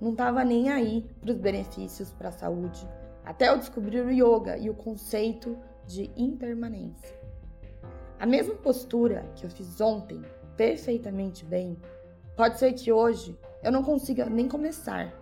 Não 0.00 0.12
estava 0.12 0.44
nem 0.44 0.70
aí 0.70 1.04
para 1.20 1.30
os 1.30 1.36
benefícios 1.36 2.12
para 2.12 2.28
a 2.30 2.32
saúde, 2.32 2.88
até 3.24 3.48
eu 3.48 3.58
descobrir 3.58 4.00
o 4.00 4.10
yoga 4.10 4.56
e 4.56 4.70
o 4.70 4.74
conceito 4.74 5.58
de 5.86 6.10
impermanência. 6.16 7.16
A 8.18 8.26
mesma 8.26 8.54
postura 8.54 9.30
que 9.34 9.44
eu 9.44 9.50
fiz 9.50 9.80
ontem 9.80 10.22
perfeitamente 10.56 11.44
bem, 11.44 11.76
pode 12.36 12.58
ser 12.58 12.72
que 12.72 12.90
hoje 12.90 13.38
eu 13.62 13.70
não 13.70 13.82
consiga 13.82 14.26
nem 14.26 14.48
começar. 14.48 15.12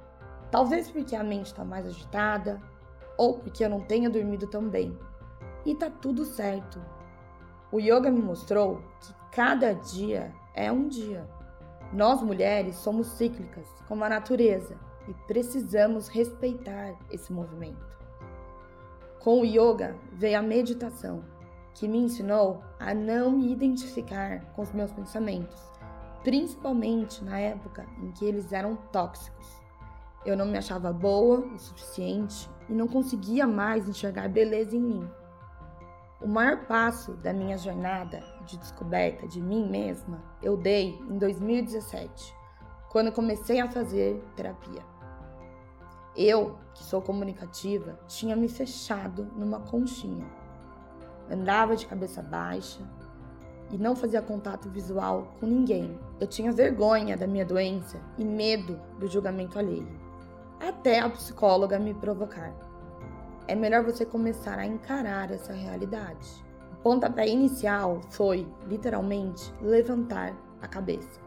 Talvez 0.50 0.90
porque 0.90 1.16
a 1.16 1.24
mente 1.24 1.46
está 1.46 1.64
mais 1.64 1.86
agitada 1.86 2.60
ou 3.18 3.38
porque 3.38 3.64
eu 3.64 3.68
não 3.68 3.80
tenha 3.80 4.08
dormido 4.08 4.46
tão 4.46 4.68
bem. 4.68 4.96
E 5.64 5.74
tá 5.74 5.90
tudo 5.90 6.24
certo. 6.24 6.80
O 7.72 7.80
yoga 7.80 8.10
me 8.10 8.22
mostrou 8.22 8.82
que 9.00 9.14
cada 9.32 9.72
dia 9.72 10.32
é 10.54 10.70
um 10.70 10.86
dia. 10.86 11.28
Nós 11.92 12.22
mulheres 12.22 12.76
somos 12.76 13.08
cíclicas, 13.08 13.66
como 13.88 14.04
a 14.04 14.08
natureza, 14.08 14.76
e 15.08 15.14
precisamos 15.26 16.08
respeitar 16.08 16.94
esse 17.10 17.32
movimento. 17.32 17.94
Com 19.24 19.40
o 19.40 19.44
yoga 19.46 19.96
veio 20.12 20.38
a 20.38 20.42
meditação, 20.42 21.24
que 21.72 21.88
me 21.88 21.96
ensinou 21.96 22.62
a 22.78 22.92
não 22.92 23.30
me 23.30 23.50
identificar 23.50 24.44
com 24.52 24.60
os 24.60 24.70
meus 24.70 24.92
pensamentos, 24.92 25.58
principalmente 26.22 27.24
na 27.24 27.38
época 27.38 27.86
em 28.02 28.10
que 28.12 28.22
eles 28.22 28.52
eram 28.52 28.76
tóxicos. 28.92 29.48
Eu 30.26 30.36
não 30.36 30.44
me 30.44 30.58
achava 30.58 30.92
boa 30.92 31.38
o 31.38 31.58
suficiente 31.58 32.50
e 32.68 32.74
não 32.74 32.86
conseguia 32.86 33.46
mais 33.46 33.88
enxergar 33.88 34.28
beleza 34.28 34.76
em 34.76 34.82
mim. 34.82 35.08
O 36.20 36.28
maior 36.28 36.66
passo 36.66 37.14
da 37.14 37.32
minha 37.32 37.56
jornada 37.56 38.22
de 38.44 38.58
descoberta 38.58 39.26
de 39.26 39.40
mim 39.40 39.66
mesma 39.66 40.22
eu 40.42 40.54
dei 40.54 41.02
em 41.08 41.16
2017, 41.16 42.36
quando 42.90 43.10
comecei 43.10 43.58
a 43.58 43.70
fazer 43.70 44.22
terapia. 44.36 44.82
Eu, 46.16 46.58
que 46.74 46.84
sou 46.84 47.02
comunicativa, 47.02 47.98
tinha 48.06 48.36
me 48.36 48.48
fechado 48.48 49.24
numa 49.36 49.60
conchinha. 49.60 50.26
Andava 51.30 51.74
de 51.74 51.86
cabeça 51.86 52.22
baixa 52.22 52.80
e 53.70 53.78
não 53.78 53.96
fazia 53.96 54.22
contato 54.22 54.68
visual 54.68 55.34
com 55.40 55.46
ninguém. 55.46 55.98
Eu 56.20 56.26
tinha 56.26 56.52
vergonha 56.52 57.16
da 57.16 57.26
minha 57.26 57.44
doença 57.44 58.00
e 58.16 58.24
medo 58.24 58.80
do 58.98 59.08
julgamento 59.08 59.58
alheio. 59.58 59.88
Até 60.60 61.00
a 61.00 61.10
psicóloga 61.10 61.78
me 61.78 61.94
provocar 61.94 62.54
é 63.46 63.54
melhor 63.54 63.84
você 63.84 64.06
começar 64.06 64.58
a 64.58 64.66
encarar 64.66 65.30
essa 65.30 65.52
realidade. 65.52 66.44
O 66.72 66.76
pontapé 66.76 67.28
inicial 67.28 68.00
foi, 68.10 68.46
literalmente, 68.66 69.52
levantar 69.60 70.34
a 70.62 70.68
cabeça. 70.68 71.20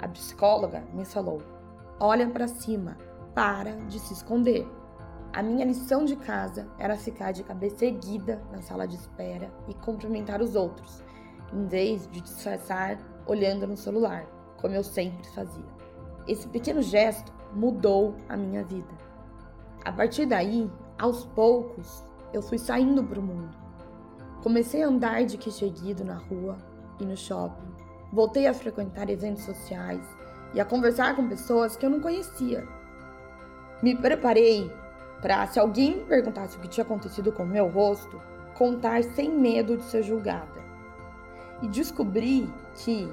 A 0.00 0.06
psicóloga 0.08 0.84
me 0.92 1.04
falou: 1.04 1.42
olha 1.98 2.28
para 2.28 2.46
cima, 2.46 2.96
para 3.34 3.76
de 3.88 3.98
se 3.98 4.12
esconder. 4.12 4.66
A 5.32 5.42
minha 5.42 5.64
lição 5.64 6.04
de 6.04 6.14
casa 6.16 6.68
era 6.78 6.96
ficar 6.96 7.32
de 7.32 7.42
cabeça 7.42 7.86
erguida 7.86 8.42
na 8.52 8.60
sala 8.60 8.86
de 8.86 8.96
espera 8.96 9.50
e 9.66 9.74
cumprimentar 9.74 10.42
os 10.42 10.54
outros, 10.54 11.02
em 11.52 11.66
vez 11.66 12.06
de 12.10 12.20
disfarçar 12.20 12.98
olhando 13.26 13.66
no 13.66 13.76
celular, 13.76 14.26
como 14.60 14.74
eu 14.74 14.84
sempre 14.84 15.26
fazia. 15.28 15.64
Esse 16.28 16.46
pequeno 16.48 16.82
gesto 16.82 17.32
mudou 17.54 18.14
a 18.28 18.36
minha 18.36 18.62
vida. 18.64 18.92
A 19.84 19.90
partir 19.90 20.26
daí, 20.26 20.70
aos 20.98 21.24
poucos, 21.24 22.04
eu 22.32 22.42
fui 22.42 22.58
saindo 22.58 23.02
para 23.02 23.18
o 23.18 23.22
mundo. 23.22 23.56
Comecei 24.42 24.82
a 24.82 24.88
andar 24.88 25.24
de 25.24 25.38
queixo 25.38 25.64
erguido 25.64 26.04
na 26.04 26.14
rua 26.14 26.58
e 27.00 27.04
no 27.04 27.16
shopping. 27.16 27.72
Voltei 28.12 28.46
a 28.46 28.54
frequentar 28.54 29.08
eventos 29.08 29.44
sociais 29.44 30.04
e 30.52 30.60
a 30.60 30.64
conversar 30.64 31.16
com 31.16 31.28
pessoas 31.28 31.76
que 31.76 31.86
eu 31.86 31.90
não 31.90 32.00
conhecia. 32.00 32.66
Me 33.82 33.96
preparei 33.96 34.72
para, 35.20 35.46
se 35.48 35.58
alguém 35.58 35.96
me 35.96 36.04
perguntasse 36.04 36.56
o 36.56 36.60
que 36.60 36.68
tinha 36.68 36.84
acontecido 36.84 37.32
com 37.32 37.42
o 37.42 37.46
meu 37.46 37.68
rosto, 37.68 38.20
contar 38.54 39.02
sem 39.02 39.30
medo 39.30 39.76
de 39.76 39.84
ser 39.84 40.02
julgada. 40.02 40.62
E 41.60 41.68
descobri 41.68 42.48
que, 42.76 43.12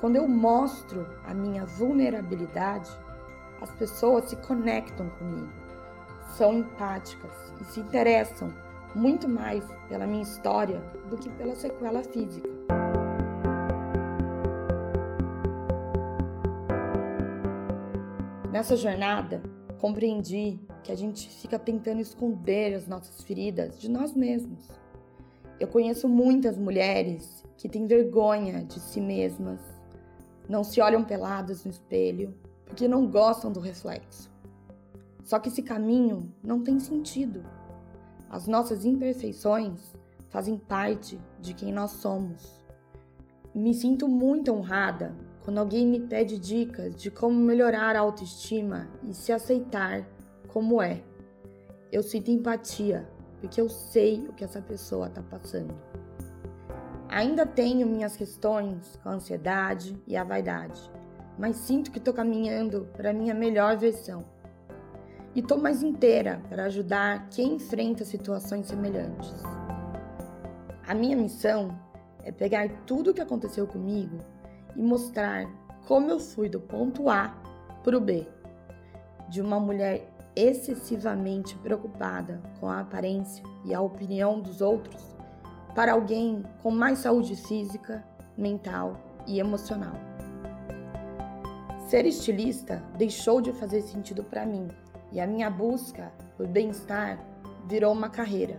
quando 0.00 0.16
eu 0.16 0.28
mostro 0.28 1.06
a 1.24 1.32
minha 1.32 1.64
vulnerabilidade, 1.64 2.90
as 3.60 3.70
pessoas 3.72 4.26
se 4.26 4.36
conectam 4.36 5.08
comigo 5.10 5.62
são 6.36 6.54
empáticas 6.54 7.52
e 7.60 7.64
se 7.64 7.80
interessam 7.80 8.52
muito 8.94 9.28
mais 9.28 9.64
pela 9.88 10.06
minha 10.06 10.22
história 10.22 10.82
do 11.08 11.16
que 11.16 11.28
pela 11.30 11.54
sequela 11.54 12.02
física. 12.02 12.48
Nessa 18.50 18.76
jornada, 18.76 19.42
compreendi 19.82 20.60
que 20.84 20.92
a 20.92 20.94
gente 20.94 21.28
fica 21.28 21.58
tentando 21.58 22.00
esconder 22.00 22.72
as 22.72 22.86
nossas 22.86 23.20
feridas 23.24 23.80
de 23.80 23.90
nós 23.90 24.14
mesmos. 24.14 24.68
Eu 25.58 25.66
conheço 25.66 26.08
muitas 26.08 26.56
mulheres 26.56 27.44
que 27.56 27.68
têm 27.68 27.88
vergonha 27.88 28.62
de 28.62 28.78
si 28.78 29.00
mesmas, 29.00 29.58
não 30.48 30.62
se 30.62 30.80
olham 30.80 31.02
peladas 31.02 31.64
no 31.64 31.72
espelho 31.72 32.32
porque 32.64 32.86
não 32.86 33.08
gostam 33.08 33.50
do 33.50 33.58
reflexo. 33.58 34.30
Só 35.24 35.40
que 35.40 35.48
esse 35.48 35.64
caminho 35.64 36.32
não 36.44 36.62
tem 36.62 36.78
sentido. 36.78 37.44
As 38.30 38.46
nossas 38.46 38.84
imperfeições 38.84 39.80
fazem 40.30 40.56
parte 40.56 41.20
de 41.40 41.54
quem 41.54 41.72
nós 41.72 41.90
somos. 41.90 42.64
Me 43.52 43.74
sinto 43.74 44.06
muito 44.06 44.52
honrada 44.52 45.12
quando 45.44 45.58
alguém 45.58 45.86
me 45.86 46.00
pede 46.00 46.38
dicas 46.38 46.94
de 46.94 47.10
como 47.10 47.38
melhorar 47.38 47.96
a 47.96 48.00
autoestima 48.00 48.88
e 49.02 49.12
se 49.12 49.32
aceitar 49.32 50.06
como 50.48 50.80
é. 50.80 51.02
Eu 51.90 52.02
sinto 52.02 52.30
empatia, 52.30 53.08
porque 53.40 53.60
eu 53.60 53.68
sei 53.68 54.26
o 54.28 54.32
que 54.32 54.44
essa 54.44 54.62
pessoa 54.62 55.08
está 55.08 55.22
passando. 55.22 55.74
Ainda 57.08 57.44
tenho 57.44 57.86
minhas 57.86 58.16
questões 58.16 58.98
com 59.02 59.08
a 59.08 59.12
ansiedade 59.12 60.00
e 60.06 60.16
a 60.16 60.24
vaidade, 60.24 60.80
mas 61.38 61.56
sinto 61.56 61.90
que 61.90 61.98
estou 61.98 62.14
caminhando 62.14 62.88
para 62.96 63.12
minha 63.12 63.34
melhor 63.34 63.76
versão. 63.76 64.24
E 65.34 65.40
estou 65.40 65.58
mais 65.58 65.82
inteira 65.82 66.40
para 66.48 66.64
ajudar 66.64 67.28
quem 67.30 67.54
enfrenta 67.54 68.04
situações 68.04 68.66
semelhantes. 68.66 69.42
A 70.86 70.94
minha 70.94 71.16
missão 71.16 71.78
é 72.22 72.30
pegar 72.30 72.68
tudo 72.86 73.10
o 73.10 73.14
que 73.14 73.20
aconteceu 73.20 73.66
comigo 73.66 74.18
e 74.76 74.82
mostrar 74.82 75.46
como 75.86 76.10
eu 76.10 76.20
fui 76.20 76.48
do 76.48 76.60
ponto 76.60 77.08
A 77.08 77.34
para 77.82 77.96
o 77.96 78.00
B, 78.00 78.26
de 79.28 79.40
uma 79.40 79.58
mulher 79.58 80.08
excessivamente 80.34 81.56
preocupada 81.56 82.40
com 82.58 82.68
a 82.68 82.80
aparência 82.80 83.44
e 83.64 83.74
a 83.74 83.80
opinião 83.80 84.40
dos 84.40 84.60
outros, 84.60 85.02
para 85.74 85.92
alguém 85.92 86.42
com 86.62 86.70
mais 86.70 87.00
saúde 87.00 87.36
física, 87.36 88.04
mental 88.36 88.96
e 89.26 89.38
emocional. 89.38 89.94
Ser 91.88 92.06
estilista 92.06 92.82
deixou 92.96 93.40
de 93.40 93.52
fazer 93.52 93.82
sentido 93.82 94.24
para 94.24 94.46
mim 94.46 94.68
e 95.10 95.20
a 95.20 95.26
minha 95.26 95.50
busca 95.50 96.12
por 96.36 96.46
bem-estar 96.46 97.18
virou 97.66 97.92
uma 97.92 98.08
carreira. 98.08 98.58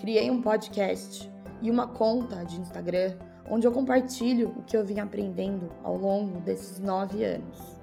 Criei 0.00 0.30
um 0.30 0.42
podcast 0.42 1.30
e 1.62 1.70
uma 1.70 1.88
conta 1.88 2.44
de 2.44 2.60
Instagram 2.60 3.16
onde 3.50 3.66
eu 3.66 3.72
compartilho 3.72 4.48
o 4.56 4.62
que 4.62 4.76
eu 4.76 4.84
vim 4.84 5.00
aprendendo 5.00 5.70
ao 5.82 5.96
longo 5.96 6.40
desses 6.40 6.78
nove 6.78 7.24
anos. 7.24 7.78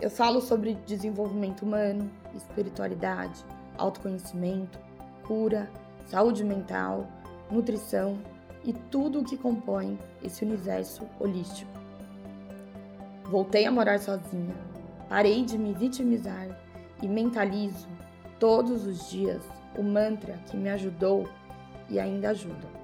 Eu 0.00 0.10
falo 0.10 0.40
sobre 0.40 0.74
desenvolvimento 0.86 1.62
humano, 1.62 2.10
espiritualidade, 2.34 3.44
autoconhecimento, 3.76 4.78
cura, 5.26 5.70
saúde 6.06 6.44
mental, 6.44 7.06
nutrição 7.50 8.18
e 8.64 8.72
tudo 8.72 9.20
o 9.20 9.24
que 9.24 9.36
compõe 9.36 9.98
esse 10.22 10.44
universo 10.44 11.06
holístico. 11.18 11.70
Voltei 13.24 13.66
a 13.66 13.70
morar 13.70 13.98
sozinha, 13.98 14.54
parei 15.08 15.44
de 15.44 15.58
me 15.58 15.74
vitimizar 15.74 16.48
e 17.02 17.06
mentalizo 17.06 17.86
todos 18.38 18.86
os 18.86 19.10
dias 19.10 19.42
o 19.76 19.82
mantra 19.82 20.34
que 20.46 20.56
me 20.56 20.70
ajudou 20.70 21.28
e 21.88 21.98
ainda 21.98 22.30
ajuda. 22.30 22.77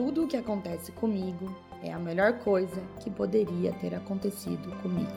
Tudo 0.00 0.24
o 0.24 0.26
que 0.26 0.38
acontece 0.38 0.90
comigo 0.92 1.54
é 1.82 1.92
a 1.92 1.98
melhor 1.98 2.38
coisa 2.38 2.80
que 3.00 3.10
poderia 3.10 3.70
ter 3.74 3.94
acontecido 3.94 4.74
comigo. 4.80 5.10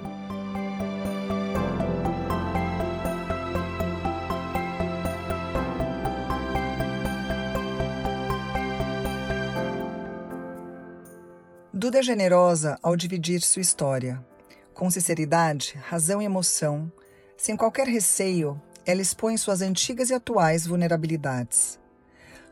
Duda 11.71 11.99
é 11.99 12.03
generosa 12.03 12.77
ao 12.83 12.97
dividir 12.97 13.39
sua 13.39 13.61
história. 13.61 14.21
Com 14.73 14.91
sinceridade, 14.91 15.79
razão 15.87 16.21
e 16.21 16.25
emoção, 16.25 16.91
sem 17.37 17.55
qualquer 17.55 17.87
receio, 17.87 18.61
ela 18.85 19.01
expõe 19.01 19.37
suas 19.37 19.61
antigas 19.61 20.09
e 20.09 20.13
atuais 20.13 20.67
vulnerabilidades. 20.67 21.81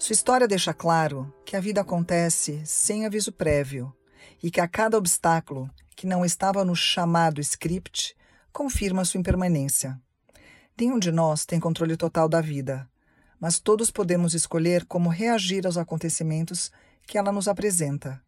Sua 0.01 0.15
história 0.15 0.47
deixa 0.47 0.73
claro 0.73 1.31
que 1.45 1.55
a 1.55 1.59
vida 1.59 1.81
acontece 1.81 2.59
sem 2.65 3.05
aviso 3.05 3.31
prévio 3.31 3.95
e 4.41 4.49
que 4.49 4.59
a 4.59 4.67
cada 4.67 4.97
obstáculo 4.97 5.69
que 5.95 6.07
não 6.07 6.25
estava 6.25 6.65
no 6.65 6.75
chamado 6.75 7.39
script 7.39 8.15
confirma 8.51 9.05
sua 9.05 9.19
impermanência. 9.19 10.01
Nenhum 10.75 10.97
de 10.97 11.11
nós 11.11 11.45
tem 11.45 11.59
controle 11.59 11.95
total 11.95 12.27
da 12.27 12.41
vida, 12.41 12.89
mas 13.39 13.59
todos 13.59 13.91
podemos 13.91 14.33
escolher 14.33 14.85
como 14.85 15.07
reagir 15.07 15.67
aos 15.67 15.77
acontecimentos 15.77 16.71
que 17.05 17.15
ela 17.15 17.31
nos 17.31 17.47
apresenta. 17.47 18.19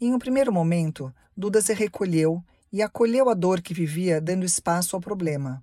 Em 0.00 0.14
um 0.14 0.18
primeiro 0.18 0.50
momento, 0.50 1.14
Duda 1.36 1.60
se 1.60 1.74
recolheu 1.74 2.42
e 2.72 2.80
acolheu 2.80 3.28
a 3.28 3.34
dor 3.34 3.60
que 3.60 3.74
vivia, 3.74 4.18
dando 4.18 4.46
espaço 4.46 4.96
ao 4.96 5.02
problema, 5.02 5.62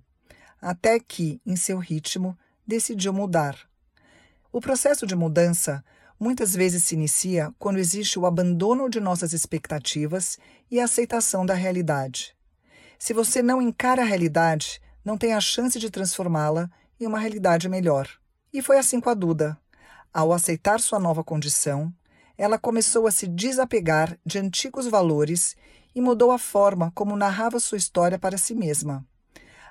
até 0.62 1.00
que, 1.00 1.40
em 1.44 1.56
seu 1.56 1.78
ritmo, 1.78 2.38
decidiu 2.64 3.12
mudar 3.12 3.73
o 4.54 4.60
processo 4.60 5.04
de 5.04 5.16
mudança 5.16 5.84
muitas 6.18 6.54
vezes 6.54 6.84
se 6.84 6.94
inicia 6.94 7.52
quando 7.58 7.80
existe 7.80 8.20
o 8.20 8.24
abandono 8.24 8.88
de 8.88 9.00
nossas 9.00 9.32
expectativas 9.32 10.38
e 10.70 10.78
a 10.78 10.84
aceitação 10.84 11.44
da 11.44 11.54
realidade. 11.54 12.36
Se 12.96 13.12
você 13.12 13.42
não 13.42 13.60
encara 13.60 14.02
a 14.02 14.04
realidade, 14.04 14.80
não 15.04 15.18
tem 15.18 15.34
a 15.34 15.40
chance 15.40 15.76
de 15.76 15.90
transformá-la 15.90 16.70
em 17.00 17.04
uma 17.04 17.18
realidade 17.18 17.68
melhor. 17.68 18.08
E 18.52 18.62
foi 18.62 18.78
assim 18.78 19.00
com 19.00 19.10
a 19.10 19.14
Duda. 19.14 19.58
Ao 20.12 20.32
aceitar 20.32 20.78
sua 20.78 21.00
nova 21.00 21.24
condição, 21.24 21.92
ela 22.38 22.56
começou 22.56 23.08
a 23.08 23.10
se 23.10 23.26
desapegar 23.26 24.16
de 24.24 24.38
antigos 24.38 24.86
valores 24.86 25.56
e 25.92 26.00
mudou 26.00 26.30
a 26.30 26.38
forma 26.38 26.92
como 26.94 27.16
narrava 27.16 27.58
sua 27.58 27.76
história 27.76 28.20
para 28.20 28.38
si 28.38 28.54
mesma. 28.54 29.04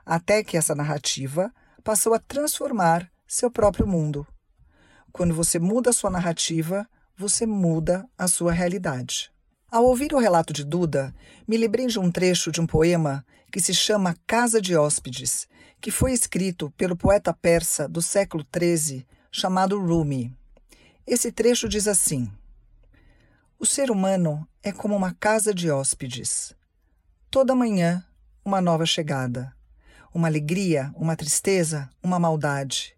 Até 0.06 0.44
que 0.44 0.58
essa 0.58 0.76
narrativa 0.76 1.54
passou 1.86 2.14
a 2.14 2.20
transformar 2.20 3.10
seu 3.26 3.50
próprio 3.50 3.88
mundo. 3.88 4.28
Quando 5.14 5.36
você 5.36 5.60
muda 5.60 5.92
a 5.92 5.94
sua 5.94 6.10
narrativa, 6.10 6.90
você 7.16 7.46
muda 7.46 8.10
a 8.18 8.28
sua 8.28 8.52
realidade. 8.52 9.32
Ao 9.70 9.86
ouvir 9.86 10.12
o 10.12 10.18
relato 10.18 10.52
de 10.52 10.66
Duda, 10.66 11.14
me 11.48 11.56
lembrei 11.56 11.86
de 11.86 12.00
um 12.00 12.12
trecho 12.12 12.52
de 12.52 12.60
um 12.60 12.66
poema 12.66 13.24
que 13.52 13.62
se 13.62 13.76
chama 13.76 14.18
Casa 14.26 14.60
de 14.60 14.76
Hóspedes, 14.76 15.48
que 15.80 15.92
foi 15.92 16.14
escrito 16.14 16.72
pelo 16.72 16.98
poeta 16.98 17.32
persa 17.32 17.88
do 17.88 18.02
século 18.02 18.44
XIII 18.44 19.06
chamado 19.32 19.80
Rumi. 19.80 20.36
Esse 21.06 21.32
trecho 21.32 21.70
diz 21.70 21.88
assim: 21.88 22.28
O 23.60 23.68
ser 23.68 23.92
humano 23.92 24.48
é 24.64 24.72
como 24.72 24.96
uma 24.96 25.14
casa 25.14 25.54
de 25.54 25.70
hóspedes. 25.70 26.56
Toda 27.30 27.54
manhã, 27.54 28.04
uma 28.44 28.60
nova 28.60 28.86
chegada. 28.88 29.54
Uma 30.12 30.28
alegria, 30.28 30.92
uma 30.96 31.16
tristeza, 31.16 31.88
uma 32.02 32.18
maldade 32.20 32.96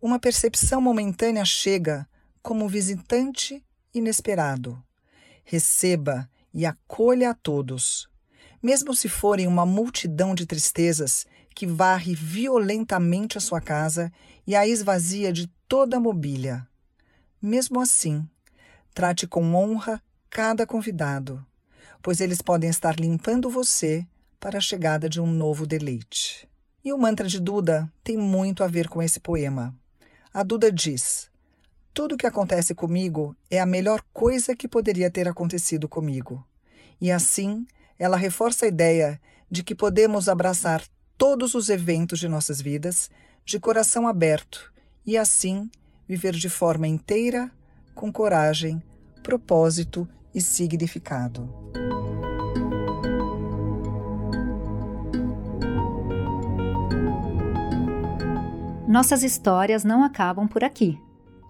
uma 0.00 0.18
percepção 0.18 0.80
momentânea 0.80 1.44
chega 1.44 2.08
como 2.42 2.68
visitante 2.68 3.64
inesperado. 3.92 4.82
Receba 5.44 6.28
e 6.52 6.66
acolha 6.66 7.30
a 7.30 7.34
todos, 7.34 8.08
mesmo 8.62 8.94
se 8.94 9.08
forem 9.08 9.46
uma 9.46 9.66
multidão 9.66 10.34
de 10.34 10.46
tristezas 10.46 11.26
que 11.54 11.66
varre 11.66 12.14
violentamente 12.14 13.38
a 13.38 13.40
sua 13.40 13.60
casa 13.60 14.12
e 14.46 14.54
a 14.54 14.66
esvazia 14.66 15.32
de 15.32 15.46
toda 15.68 15.96
a 15.96 16.00
mobília. 16.00 16.66
Mesmo 17.40 17.80
assim, 17.80 18.28
trate 18.92 19.26
com 19.26 19.54
honra 19.54 20.02
cada 20.28 20.66
convidado, 20.66 21.44
pois 22.02 22.20
eles 22.20 22.42
podem 22.42 22.68
estar 22.68 22.98
limpando 22.98 23.48
você 23.48 24.06
para 24.38 24.58
a 24.58 24.60
chegada 24.60 25.08
de 25.08 25.20
um 25.20 25.26
novo 25.26 25.66
deleite. 25.66 26.48
E 26.84 26.92
o 26.92 26.98
mantra 26.98 27.26
de 27.26 27.40
Duda 27.40 27.90
tem 28.04 28.16
muito 28.16 28.62
a 28.62 28.66
ver 28.66 28.88
com 28.88 29.02
esse 29.02 29.18
poema. 29.18 29.74
A 30.36 30.42
Duda 30.42 30.70
diz: 30.70 31.30
Tudo 31.94 32.14
o 32.14 32.18
que 32.18 32.26
acontece 32.26 32.74
comigo 32.74 33.34
é 33.50 33.58
a 33.58 33.64
melhor 33.64 34.02
coisa 34.12 34.54
que 34.54 34.68
poderia 34.68 35.10
ter 35.10 35.26
acontecido 35.26 35.88
comigo. 35.88 36.46
E 37.00 37.10
assim, 37.10 37.66
ela 37.98 38.18
reforça 38.18 38.66
a 38.66 38.68
ideia 38.68 39.18
de 39.50 39.64
que 39.64 39.74
podemos 39.74 40.28
abraçar 40.28 40.84
todos 41.16 41.54
os 41.54 41.70
eventos 41.70 42.18
de 42.18 42.28
nossas 42.28 42.60
vidas 42.60 43.10
de 43.46 43.58
coração 43.58 44.06
aberto 44.06 44.70
e 45.06 45.16
assim 45.16 45.70
viver 46.06 46.34
de 46.34 46.50
forma 46.50 46.86
inteira, 46.86 47.50
com 47.94 48.12
coragem, 48.12 48.82
propósito 49.22 50.06
e 50.34 50.42
significado. 50.42 51.48
Nossas 58.86 59.24
histórias 59.24 59.82
não 59.82 60.04
acabam 60.04 60.46
por 60.46 60.62
aqui. 60.62 61.00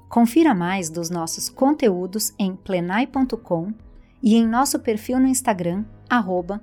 Confira 0.08 0.54
mais 0.54 0.88
dos 0.88 1.10
nossos 1.10 1.50
conteúdos 1.50 2.32
em 2.38 2.56
plenai.com 2.56 3.74
e 4.22 4.36
em 4.36 4.46
nosso 4.46 4.78
perfil 4.78 5.20
no 5.20 5.26
Instagram, 5.26 5.84
arroba. 6.08 6.62